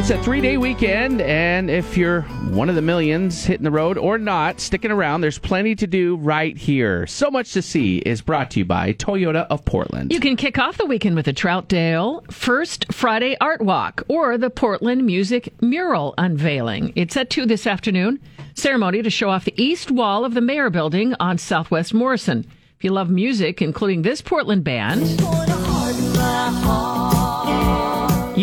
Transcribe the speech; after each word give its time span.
It's 0.00 0.08
a 0.08 0.22
three 0.22 0.40
day 0.40 0.56
weekend, 0.56 1.20
and 1.20 1.68
if 1.68 1.94
you're 1.94 2.22
one 2.22 2.70
of 2.70 2.74
the 2.74 2.80
millions 2.80 3.44
hitting 3.44 3.64
the 3.64 3.70
road 3.70 3.98
or 3.98 4.16
not, 4.16 4.58
sticking 4.58 4.90
around, 4.90 5.20
there's 5.20 5.38
plenty 5.38 5.74
to 5.74 5.86
do 5.86 6.16
right 6.16 6.56
here. 6.56 7.06
So 7.06 7.30
Much 7.30 7.52
to 7.52 7.60
See 7.60 7.98
is 7.98 8.22
brought 8.22 8.50
to 8.52 8.60
you 8.60 8.64
by 8.64 8.94
Toyota 8.94 9.46
of 9.50 9.62
Portland. 9.66 10.10
You 10.10 10.18
can 10.18 10.36
kick 10.36 10.56
off 10.56 10.78
the 10.78 10.86
weekend 10.86 11.16
with 11.16 11.26
the 11.26 11.34
Troutdale 11.34 12.32
First 12.32 12.90
Friday 12.90 13.36
Art 13.42 13.60
Walk 13.60 14.02
or 14.08 14.38
the 14.38 14.48
Portland 14.48 15.04
Music 15.04 15.52
Mural 15.60 16.14
Unveiling. 16.16 16.94
It's 16.96 17.18
at 17.18 17.28
2 17.28 17.44
this 17.44 17.66
afternoon. 17.66 18.20
Ceremony 18.54 19.02
to 19.02 19.10
show 19.10 19.28
off 19.28 19.44
the 19.44 19.62
east 19.62 19.90
wall 19.90 20.24
of 20.24 20.32
the 20.32 20.40
Mayor 20.40 20.70
Building 20.70 21.14
on 21.20 21.36
Southwest 21.36 21.92
Morrison. 21.92 22.46
If 22.78 22.84
you 22.84 22.90
love 22.90 23.10
music, 23.10 23.60
including 23.60 24.00
this 24.00 24.22
Portland 24.22 24.64
band, 24.64 25.20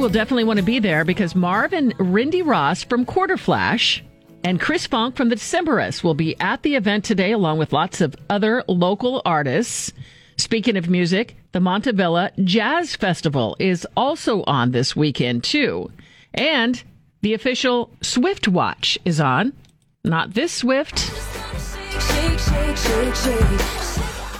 will 0.00 0.08
definitely 0.08 0.44
want 0.44 0.58
to 0.58 0.64
be 0.64 0.78
there 0.78 1.04
because 1.04 1.34
Marv 1.34 1.74
and 1.74 1.94
Rindy 1.98 2.42
Ross 2.44 2.82
from 2.82 3.04
Quarterflash 3.04 4.00
and 4.42 4.58
Chris 4.58 4.86
Funk 4.86 5.14
from 5.14 5.28
the 5.28 5.36
Decemberists 5.36 6.02
will 6.02 6.14
be 6.14 6.40
at 6.40 6.62
the 6.62 6.74
event 6.74 7.04
today, 7.04 7.32
along 7.32 7.58
with 7.58 7.74
lots 7.74 8.00
of 8.00 8.16
other 8.30 8.64
local 8.66 9.20
artists. 9.26 9.92
Speaking 10.38 10.78
of 10.78 10.88
music, 10.88 11.36
the 11.52 11.58
Montavilla 11.58 12.30
Jazz 12.42 12.96
Festival 12.96 13.56
is 13.58 13.86
also 13.94 14.42
on 14.44 14.70
this 14.70 14.96
weekend, 14.96 15.44
too. 15.44 15.92
And 16.32 16.82
the 17.20 17.34
official 17.34 17.90
Swift 18.00 18.48
Watch 18.48 18.98
is 19.04 19.20
on. 19.20 19.52
Not 20.02 20.32
this 20.32 20.50
Swift. 20.50 21.10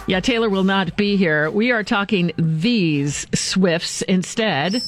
Yeah, 0.08 0.20
Taylor 0.20 0.48
will 0.48 0.64
not 0.64 0.96
be 0.96 1.16
here. 1.16 1.50
We 1.50 1.70
are 1.70 1.84
talking 1.84 2.32
these 2.38 3.26
Swifts 3.38 4.00
instead. 4.02 4.80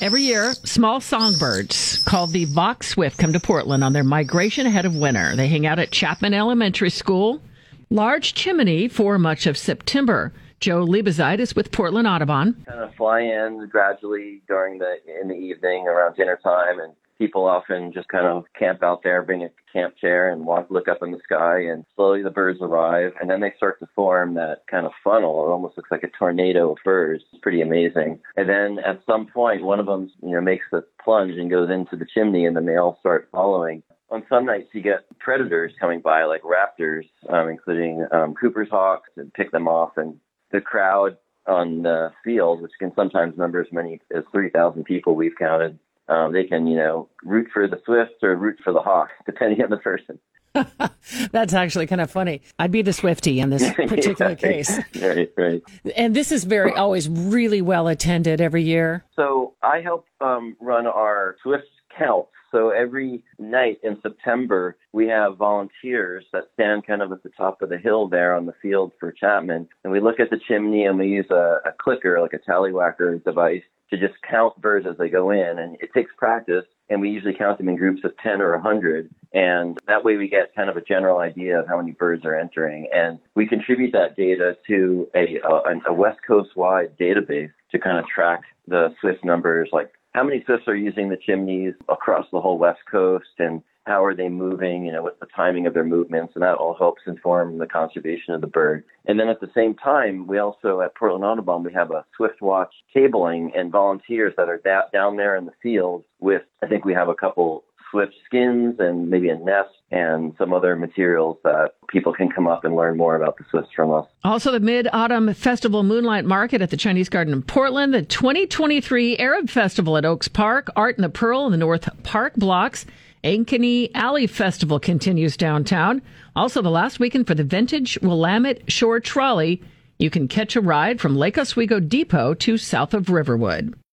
Every 0.00 0.22
year, 0.22 0.54
small 0.62 1.00
songbirds 1.00 2.04
called 2.04 2.30
the 2.30 2.44
Vaux's 2.44 2.92
Swift 2.92 3.18
come 3.18 3.32
to 3.32 3.40
Portland 3.40 3.82
on 3.82 3.92
their 3.92 4.04
migration 4.04 4.64
ahead 4.64 4.84
of 4.84 4.94
winter. 4.94 5.34
They 5.34 5.48
hang 5.48 5.66
out 5.66 5.80
at 5.80 5.90
Chapman 5.90 6.34
Elementary 6.34 6.90
School, 6.90 7.42
Large 7.90 8.34
Chimney 8.34 8.86
for 8.86 9.18
much 9.18 9.44
of 9.48 9.58
September. 9.58 10.32
Joe 10.60 10.84
Liebezeit 10.84 11.38
is 11.38 11.54
with 11.54 11.70
Portland 11.70 12.08
Audubon. 12.08 12.64
Kind 12.66 12.80
of 12.80 12.94
fly 12.96 13.20
in 13.20 13.68
gradually 13.70 14.42
during 14.48 14.78
the 14.78 14.96
in 15.20 15.28
the 15.28 15.34
evening 15.34 15.86
around 15.86 16.16
dinner 16.16 16.38
time, 16.42 16.80
and 16.80 16.94
people 17.16 17.44
often 17.44 17.92
just 17.92 18.08
kind 18.08 18.26
of 18.26 18.44
camp 18.58 18.82
out 18.82 19.04
there, 19.04 19.22
bring 19.22 19.44
a 19.44 19.50
camp 19.72 19.96
chair, 19.96 20.32
and 20.32 20.44
walk, 20.44 20.66
look 20.68 20.88
up 20.88 20.98
in 21.00 21.12
the 21.12 21.20
sky, 21.22 21.60
and 21.60 21.84
slowly 21.94 22.24
the 22.24 22.30
birds 22.30 22.58
arrive, 22.60 23.12
and 23.20 23.30
then 23.30 23.40
they 23.40 23.52
start 23.56 23.78
to 23.78 23.86
form 23.94 24.34
that 24.34 24.62
kind 24.68 24.84
of 24.84 24.90
funnel. 25.04 25.46
It 25.46 25.50
almost 25.50 25.76
looks 25.76 25.92
like 25.92 26.02
a 26.02 26.10
tornado 26.18 26.72
of 26.72 26.78
birds. 26.84 27.22
It's 27.32 27.40
pretty 27.40 27.62
amazing. 27.62 28.18
And 28.36 28.48
then 28.48 28.78
at 28.84 29.00
some 29.06 29.26
point, 29.26 29.62
one 29.62 29.78
of 29.78 29.86
them, 29.86 30.10
you 30.22 30.30
know, 30.30 30.40
makes 30.40 30.66
the 30.72 30.84
plunge 31.04 31.36
and 31.36 31.48
goes 31.48 31.70
into 31.70 31.94
the 31.94 32.06
chimney, 32.12 32.46
and 32.46 32.56
then 32.56 32.66
they 32.66 32.76
all 32.76 32.96
start 32.98 33.28
following. 33.30 33.84
On 34.10 34.24
some 34.28 34.46
nights, 34.46 34.70
you 34.72 34.80
get 34.80 35.04
predators 35.20 35.72
coming 35.78 36.00
by, 36.00 36.24
like 36.24 36.42
raptors, 36.42 37.04
um, 37.28 37.48
including 37.48 38.06
um, 38.10 38.34
Cooper's 38.34 38.70
hawks, 38.70 39.10
and 39.16 39.32
pick 39.34 39.52
them 39.52 39.68
off. 39.68 39.92
And 39.96 40.18
the 40.52 40.60
crowd 40.60 41.16
on 41.46 41.82
the 41.82 42.12
field, 42.24 42.60
which 42.60 42.72
can 42.78 42.92
sometimes 42.94 43.36
number 43.36 43.60
as 43.60 43.68
many 43.72 44.00
as 44.14 44.22
3,000 44.32 44.84
people 44.84 45.14
we've 45.14 45.36
counted, 45.38 45.78
um, 46.08 46.32
they 46.32 46.44
can, 46.44 46.66
you 46.66 46.76
know, 46.76 47.08
root 47.22 47.48
for 47.52 47.66
the 47.66 47.80
Swifts 47.84 48.22
or 48.22 48.34
root 48.36 48.58
for 48.62 48.72
the 48.72 48.80
Hawks, 48.80 49.12
depending 49.26 49.62
on 49.62 49.70
the 49.70 49.76
person. 49.78 50.18
That's 51.30 51.52
actually 51.52 51.86
kind 51.86 52.00
of 52.00 52.10
funny. 52.10 52.40
I'd 52.58 52.70
be 52.70 52.82
the 52.82 52.92
Swifty 52.92 53.40
in 53.40 53.50
this 53.50 53.70
particular 53.74 54.30
yeah, 54.30 54.34
case. 54.36 54.78
Right, 55.00 55.30
right. 55.36 55.62
And 55.94 56.16
this 56.16 56.32
is 56.32 56.44
very 56.44 56.72
always 56.72 57.08
really 57.08 57.62
well 57.62 57.88
attended 57.88 58.40
every 58.40 58.62
year. 58.62 59.04
So 59.14 59.54
I 59.62 59.80
help 59.80 60.06
um, 60.20 60.56
run 60.60 60.86
our 60.86 61.36
Swift 61.42 61.66
counts. 61.96 62.30
So 62.50 62.70
every 62.70 63.22
night 63.38 63.78
in 63.82 63.98
September, 64.02 64.76
we 64.92 65.06
have 65.08 65.36
volunteers 65.36 66.24
that 66.32 66.44
stand 66.54 66.86
kind 66.86 67.02
of 67.02 67.12
at 67.12 67.22
the 67.22 67.30
top 67.30 67.62
of 67.62 67.68
the 67.68 67.78
hill 67.78 68.08
there 68.08 68.34
on 68.34 68.46
the 68.46 68.54
field 68.62 68.92
for 68.98 69.12
Chapman. 69.12 69.68
And 69.84 69.92
we 69.92 70.00
look 70.00 70.20
at 70.20 70.30
the 70.30 70.40
chimney 70.48 70.84
and 70.84 70.98
we 70.98 71.08
use 71.08 71.30
a, 71.30 71.58
a 71.64 71.72
clicker, 71.78 72.20
like 72.20 72.32
a 72.32 72.50
tallywhacker 72.50 73.22
device, 73.24 73.62
to 73.90 73.98
just 73.98 74.14
count 74.28 74.60
birds 74.60 74.86
as 74.88 74.96
they 74.98 75.08
go 75.08 75.30
in. 75.30 75.58
And 75.58 75.76
it 75.80 75.90
takes 75.94 76.10
practice. 76.16 76.64
And 76.90 77.02
we 77.02 77.10
usually 77.10 77.34
count 77.34 77.58
them 77.58 77.68
in 77.68 77.76
groups 77.76 78.02
of 78.04 78.16
10 78.22 78.40
or 78.40 78.52
100. 78.52 79.10
And 79.34 79.78
that 79.86 80.04
way 80.04 80.16
we 80.16 80.28
get 80.28 80.54
kind 80.54 80.70
of 80.70 80.76
a 80.78 80.80
general 80.80 81.18
idea 81.18 81.60
of 81.60 81.68
how 81.68 81.76
many 81.76 81.92
birds 81.92 82.24
are 82.24 82.34
entering. 82.34 82.88
And 82.94 83.18
we 83.34 83.46
contribute 83.46 83.92
that 83.92 84.16
data 84.16 84.56
to 84.68 85.08
a, 85.14 85.38
uh, 85.46 85.60
a, 85.66 85.90
a 85.90 85.92
West 85.92 86.20
Coast 86.26 86.56
wide 86.56 86.96
database 86.98 87.52
to 87.72 87.78
kind 87.78 87.98
of 87.98 88.06
track 88.06 88.42
the 88.66 88.94
Swift 89.00 89.22
numbers, 89.24 89.68
like 89.72 89.90
how 90.14 90.24
many 90.24 90.42
Swifts 90.44 90.68
are 90.68 90.76
using 90.76 91.08
the 91.08 91.16
chimneys 91.16 91.74
across 91.88 92.26
the 92.32 92.40
whole 92.40 92.58
West 92.58 92.80
Coast 92.90 93.26
and 93.38 93.62
how 93.88 94.04
are 94.04 94.14
they 94.14 94.28
moving, 94.28 94.84
you 94.84 94.92
know, 94.92 95.02
what's 95.02 95.18
the 95.18 95.26
timing 95.34 95.66
of 95.66 95.72
their 95.72 95.84
movements, 95.84 96.34
and 96.34 96.42
that 96.42 96.56
all 96.56 96.74
helps 96.74 97.00
inform 97.06 97.56
the 97.56 97.66
conservation 97.66 98.34
of 98.34 98.42
the 98.42 98.46
bird. 98.46 98.84
And 99.06 99.18
then 99.18 99.28
at 99.28 99.40
the 99.40 99.50
same 99.54 99.74
time, 99.74 100.26
we 100.26 100.38
also 100.38 100.82
at 100.82 100.94
Portland 100.94 101.24
Audubon, 101.24 101.62
we 101.62 101.72
have 101.72 101.90
a 101.90 102.04
Swift 102.14 102.42
Watch 102.42 102.72
cabling 102.92 103.50
and 103.56 103.72
volunteers 103.72 104.34
that 104.36 104.48
are 104.48 104.58
da- 104.58 104.90
down 104.92 105.16
there 105.16 105.36
in 105.36 105.46
the 105.46 105.54
field 105.62 106.04
with, 106.20 106.42
I 106.62 106.66
think 106.66 106.84
we 106.84 106.92
have 106.92 107.08
a 107.08 107.14
couple 107.14 107.64
swift 107.90 108.14
skins 108.26 108.76
and 108.78 109.08
maybe 109.08 109.28
a 109.28 109.36
nest 109.36 109.70
and 109.90 110.34
some 110.38 110.52
other 110.52 110.76
materials 110.76 111.38
that 111.44 111.72
people 111.88 112.12
can 112.12 112.30
come 112.30 112.46
up 112.46 112.64
and 112.64 112.76
learn 112.76 112.96
more 112.96 113.16
about 113.16 113.38
the 113.38 113.44
swifts 113.50 113.70
from 113.74 113.92
us. 113.92 114.06
Also, 114.24 114.52
the 114.52 114.60
Mid 114.60 114.88
Autumn 114.92 115.32
Festival 115.32 115.82
Moonlight 115.82 116.24
Market 116.24 116.60
at 116.60 116.70
the 116.70 116.76
Chinese 116.76 117.08
Garden 117.08 117.32
in 117.32 117.42
Portland, 117.42 117.94
the 117.94 118.02
2023 118.02 119.16
Arab 119.16 119.48
Festival 119.48 119.96
at 119.96 120.04
Oaks 120.04 120.28
Park, 120.28 120.68
Art 120.76 120.96
in 120.96 121.02
the 121.02 121.08
Pearl 121.08 121.46
in 121.46 121.52
the 121.52 121.58
North 121.58 121.88
Park 122.02 122.34
blocks. 122.34 122.84
Ankeny 123.24 123.90
Alley 123.94 124.26
Festival 124.26 124.78
continues 124.78 125.36
downtown. 125.36 126.02
Also, 126.36 126.62
the 126.62 126.70
last 126.70 127.00
weekend 127.00 127.26
for 127.26 127.34
the 127.34 127.44
vintage 127.44 127.98
Willamette 128.02 128.70
Shore 128.70 129.00
Trolley. 129.00 129.62
You 129.98 130.10
can 130.10 130.28
catch 130.28 130.54
a 130.54 130.60
ride 130.60 131.00
from 131.00 131.16
Lake 131.16 131.36
Oswego 131.36 131.80
Depot 131.80 132.34
to 132.34 132.56
south 132.56 132.94
of 132.94 133.10
Riverwood. 133.10 133.74